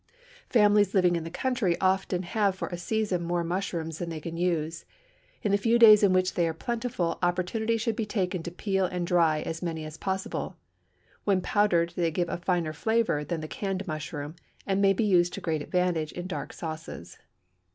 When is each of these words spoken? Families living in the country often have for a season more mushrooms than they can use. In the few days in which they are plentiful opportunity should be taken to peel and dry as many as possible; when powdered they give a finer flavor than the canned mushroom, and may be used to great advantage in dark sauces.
Families 0.49 0.95
living 0.95 1.15
in 1.15 1.25
the 1.25 1.29
country 1.29 1.79
often 1.79 2.23
have 2.23 2.55
for 2.55 2.69
a 2.69 2.75
season 2.79 3.21
more 3.23 3.43
mushrooms 3.43 3.99
than 3.99 4.09
they 4.09 4.19
can 4.19 4.35
use. 4.35 4.83
In 5.43 5.51
the 5.51 5.59
few 5.59 5.77
days 5.77 6.01
in 6.01 6.11
which 6.11 6.33
they 6.33 6.47
are 6.47 6.55
plentiful 6.55 7.19
opportunity 7.21 7.77
should 7.77 7.95
be 7.95 8.07
taken 8.07 8.41
to 8.41 8.49
peel 8.49 8.85
and 8.85 9.05
dry 9.05 9.41
as 9.41 9.61
many 9.61 9.85
as 9.85 9.97
possible; 9.97 10.57
when 11.23 11.39
powdered 11.39 11.93
they 11.95 12.09
give 12.09 12.29
a 12.29 12.37
finer 12.37 12.73
flavor 12.73 13.23
than 13.23 13.41
the 13.41 13.47
canned 13.47 13.85
mushroom, 13.87 14.35
and 14.65 14.81
may 14.81 14.93
be 14.93 15.03
used 15.03 15.33
to 15.33 15.39
great 15.39 15.61
advantage 15.61 16.11
in 16.13 16.25
dark 16.25 16.51
sauces. 16.51 17.19